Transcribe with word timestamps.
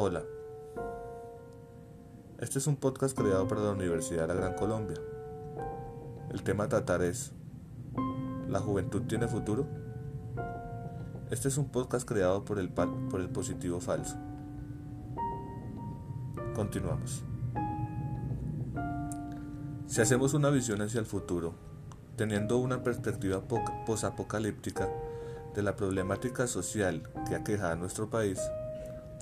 Hola. 0.00 0.22
Este 2.38 2.60
es 2.60 2.68
un 2.68 2.76
podcast 2.76 3.18
creado 3.18 3.48
para 3.48 3.62
la 3.62 3.72
Universidad 3.72 4.28
de 4.28 4.28
la 4.28 4.34
Gran 4.34 4.54
Colombia. 4.54 4.96
El 6.30 6.44
tema 6.44 6.62
a 6.62 6.68
tratar 6.68 7.02
es 7.02 7.32
¿La 8.46 8.60
juventud 8.60 9.02
tiene 9.08 9.26
futuro? 9.26 9.66
Este 11.32 11.48
es 11.48 11.58
un 11.58 11.70
podcast 11.70 12.08
creado 12.08 12.44
por 12.44 12.60
el, 12.60 12.68
por 12.70 13.20
el 13.20 13.28
positivo 13.28 13.80
falso. 13.80 14.14
Continuamos. 16.54 17.24
Si 19.88 20.00
hacemos 20.00 20.32
una 20.32 20.50
visión 20.50 20.80
hacia 20.80 21.00
el 21.00 21.06
futuro, 21.06 21.54
teniendo 22.14 22.58
una 22.58 22.84
perspectiva 22.84 23.42
posapocalíptica 23.84 24.88
de 25.56 25.62
la 25.64 25.74
problemática 25.74 26.46
social 26.46 27.02
que 27.28 27.34
aqueja 27.34 27.72
a 27.72 27.74
nuestro 27.74 28.08
país, 28.08 28.38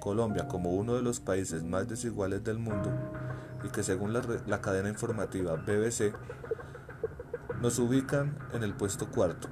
Colombia 0.00 0.48
como 0.48 0.70
uno 0.70 0.94
de 0.94 1.02
los 1.02 1.20
países 1.20 1.62
más 1.62 1.86
desiguales 1.86 2.42
del 2.42 2.58
mundo 2.58 2.90
y 3.62 3.68
que 3.68 3.82
según 3.82 4.12
la, 4.12 4.60
cadena 4.60 4.88
informativa 4.88 5.54
BBC 5.54 6.14
nos 7.60 7.78
ubican 7.78 8.38
en 8.52 8.64
el 8.64 8.74
puesto 8.74 9.10
cuarto, 9.10 9.48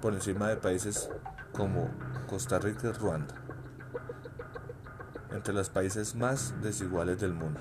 por 0.00 0.14
encima 0.14 0.48
de 0.48 0.56
países 0.56 1.10
como 1.52 1.90
Costa 2.28 2.58
Rica 2.58 2.88
y 2.88 2.92
Ruanda, 2.92 3.34
entre 5.32 5.52
los 5.52 5.68
países 5.68 6.14
más 6.14 6.54
desiguales 6.62 7.20
del 7.20 7.34
mundo. 7.34 7.60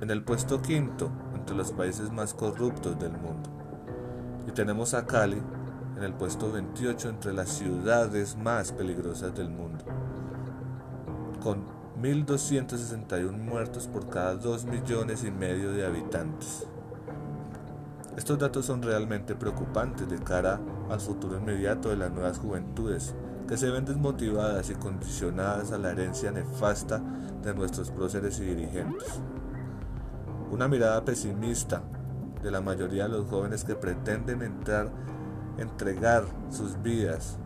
En 0.00 0.10
el 0.10 0.22
puesto 0.22 0.62
quinto, 0.62 1.10
entre 1.34 1.56
los 1.56 1.72
países 1.72 2.12
más 2.12 2.32
corruptos 2.32 2.98
del 3.00 3.12
mundo. 3.12 3.50
Y 4.46 4.52
tenemos 4.52 4.94
a 4.94 5.04
Cali 5.04 5.42
en 5.96 6.04
el 6.04 6.14
puesto 6.14 6.52
28 6.52 7.08
entre 7.08 7.32
las 7.32 7.48
ciudades 7.48 8.36
más 8.36 8.70
peligrosas 8.70 9.34
del 9.34 9.50
mundo, 9.50 9.84
con 11.42 11.64
1.261 12.00 13.32
muertos 13.32 13.86
por 13.86 14.08
cada 14.08 14.34
2 14.36 14.64
millones 14.66 15.24
y 15.24 15.30
medio 15.30 15.72
de 15.72 15.84
habitantes. 15.84 16.66
Estos 18.16 18.38
datos 18.38 18.66
son 18.66 18.82
realmente 18.82 19.34
preocupantes 19.34 20.08
de 20.08 20.18
cara 20.18 20.60
al 20.90 21.00
futuro 21.00 21.38
inmediato 21.38 21.88
de 21.88 21.96
las 21.96 22.10
nuevas 22.10 22.38
juventudes, 22.38 23.14
que 23.46 23.56
se 23.56 23.70
ven 23.70 23.84
desmotivadas 23.84 24.70
y 24.70 24.74
condicionadas 24.74 25.72
a 25.72 25.78
la 25.78 25.92
herencia 25.92 26.30
nefasta 26.30 27.00
de 27.42 27.54
nuestros 27.54 27.90
próceres 27.90 28.38
y 28.40 28.44
dirigentes. 28.44 29.20
Una 30.50 30.68
mirada 30.68 31.04
pesimista 31.04 31.82
de 32.42 32.50
la 32.50 32.60
mayoría 32.60 33.04
de 33.04 33.10
los 33.10 33.28
jóvenes 33.28 33.64
que 33.64 33.74
pretenden 33.74 34.42
entrar, 34.42 34.90
entregar 35.58 36.24
sus 36.50 36.80
vidas 36.82 37.38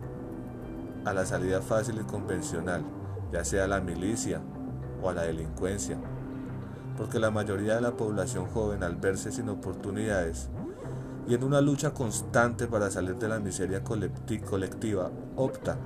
a 1.05 1.13
la 1.13 1.25
salida 1.25 1.61
fácil 1.61 1.99
y 2.01 2.03
convencional, 2.03 2.83
ya 3.33 3.43
sea 3.43 3.63
a 3.63 3.67
la 3.67 3.81
milicia 3.81 4.39
o 5.01 5.09
a 5.09 5.13
la 5.13 5.23
delincuencia, 5.23 5.97
porque 6.95 7.19
la 7.19 7.31
mayoría 7.31 7.75
de 7.75 7.81
la 7.81 7.97
población 7.97 8.45
joven 8.45 8.83
al 8.83 8.95
verse 8.95 9.31
sin 9.31 9.49
oportunidades 9.49 10.49
y 11.27 11.33
en 11.33 11.43
una 11.43 11.59
lucha 11.59 11.93
constante 11.93 12.67
para 12.67 12.91
salir 12.91 13.15
de 13.15 13.27
la 13.27 13.39
miseria 13.39 13.83
colectiva, 13.83 15.09
opta 15.35 15.77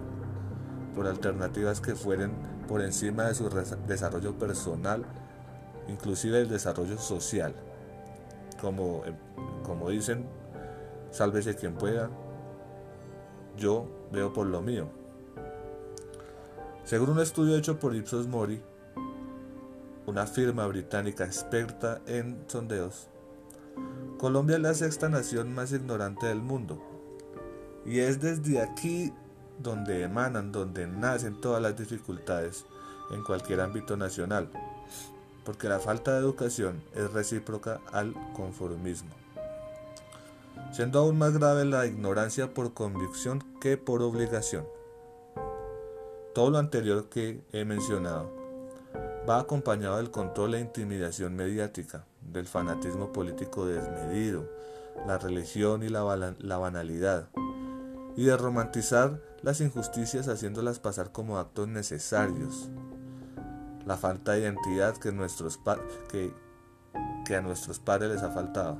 por 0.93 1.07
alternativas 1.07 1.79
que 1.79 1.95
fueren 1.95 2.31
por 2.67 2.81
encima 2.81 3.25
de 3.25 3.35
su 3.35 3.49
desarrollo 3.87 4.37
personal, 4.37 5.05
inclusive 5.87 6.41
el 6.41 6.49
desarrollo 6.49 6.97
social. 6.97 7.55
Como, 8.59 9.03
eh, 9.05 9.13
como 9.63 9.89
dicen, 9.89 10.25
sálvese 11.11 11.55
quien 11.55 11.75
pueda, 11.75 12.09
yo 13.55 13.87
veo 14.11 14.33
por 14.33 14.47
lo 14.47 14.61
mío. 14.61 14.89
Según 16.87 17.09
un 17.09 17.19
estudio 17.19 17.57
hecho 17.57 17.79
por 17.79 17.93
Ipsos 17.93 18.27
Mori, 18.27 18.61
una 20.05 20.25
firma 20.25 20.65
británica 20.67 21.25
experta 21.25 21.99
en 22.07 22.45
sondeos, 22.47 23.09
Colombia 24.17 24.55
es 24.55 24.61
la 24.61 24.73
sexta 24.73 25.09
nación 25.09 25.53
más 25.53 25.73
ignorante 25.73 26.27
del 26.27 26.41
mundo. 26.41 26.81
Y 27.85 27.99
es 27.99 28.21
desde 28.21 28.61
aquí 28.61 29.11
donde 29.59 30.03
emanan, 30.03 30.53
donde 30.53 30.87
nacen 30.87 31.41
todas 31.41 31.61
las 31.61 31.75
dificultades 31.75 32.63
en 33.11 33.21
cualquier 33.21 33.59
ámbito 33.59 33.97
nacional. 33.97 34.49
Porque 35.43 35.67
la 35.67 35.79
falta 35.79 36.13
de 36.13 36.19
educación 36.19 36.81
es 36.95 37.11
recíproca 37.11 37.81
al 37.91 38.13
conformismo. 38.33 39.11
Siendo 40.71 40.99
aún 40.99 41.17
más 41.17 41.37
grave 41.37 41.65
la 41.65 41.85
ignorancia 41.85 42.53
por 42.53 42.73
convicción 42.73 43.43
que 43.59 43.75
por 43.75 44.01
obligación. 44.01 44.76
Todo 46.37 46.51
lo 46.51 46.59
anterior 46.59 47.09
que 47.09 47.43
he 47.51 47.65
mencionado 47.65 48.29
va 49.27 49.39
acompañado 49.39 49.97
del 49.97 50.11
control 50.11 50.53
e 50.53 50.59
intimidación 50.59 51.35
mediática 51.35 52.05
del 52.21 52.45
fanatismo 52.45 53.11
político 53.11 53.65
desmedido, 53.65 54.47
la 55.07 55.17
religión 55.17 55.81
y 55.81 55.89
la, 55.89 56.03
banalidad, 56.03 57.29
y 58.15 58.25
de 58.25 58.37
romantizar 58.37 59.19
las 59.41 59.61
injusticias 59.61 60.27
haciéndolas 60.27 60.77
pasar 60.77 61.11
como 61.11 61.39
actos 61.39 61.69
necesarios, 61.69 62.69
la 63.87 63.97
falta 63.97 64.33
de 64.33 64.41
identidad 64.41 64.95
que, 64.97 65.09
que 67.25 67.35
a 67.35 67.41
nuestros 67.41 67.79
padres 67.79 68.11
les 68.11 68.21
ha 68.21 68.29
faltado. 68.29 68.77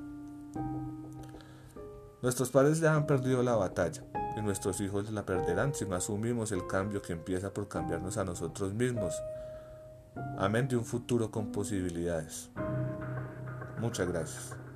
Nuestros 2.21 2.51
padres 2.51 2.79
ya 2.81 2.93
han 2.93 3.07
perdido 3.07 3.41
la 3.41 3.55
batalla 3.55 4.03
y 4.37 4.41
nuestros 4.41 4.79
hijos 4.81 5.09
la 5.11 5.25
perderán 5.25 5.73
si 5.73 5.85
no 5.85 5.95
asumimos 5.95 6.51
el 6.51 6.67
cambio 6.67 7.01
que 7.01 7.13
empieza 7.13 7.53
por 7.53 7.67
cambiarnos 7.67 8.17
a 8.17 8.23
nosotros 8.23 8.73
mismos. 8.73 9.13
Amén 10.37 10.67
de 10.67 10.77
un 10.77 10.85
futuro 10.85 11.31
con 11.31 11.51
posibilidades. 11.51 12.49
Muchas 13.79 14.07
gracias. 14.07 14.66